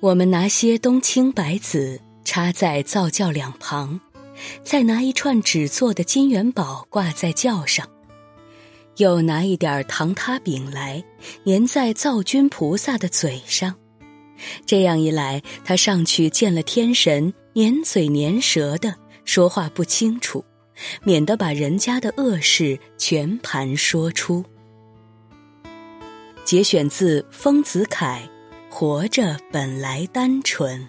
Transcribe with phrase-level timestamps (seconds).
[0.00, 3.98] 我们拿些冬青白子插在灶窖两旁，
[4.62, 7.88] 再拿一串纸做的金元宝挂在轿上，
[8.98, 11.02] 又拿一点糖塌饼来
[11.46, 13.74] 粘在灶君菩萨的嘴上。
[14.66, 20.44] 这样一来，他上去见了天神，粘嘴粘舌的说话不清楚，
[21.04, 24.44] 免得把人家的恶事全盘说出。
[26.44, 28.20] 节选自丰子恺。
[28.78, 30.86] 活着本来单纯。